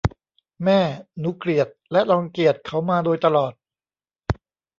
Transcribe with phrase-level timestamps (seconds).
[0.63, 0.79] แม่
[1.19, 3.53] หนูเกลียดและรังเกียจเขามาโดยตลอด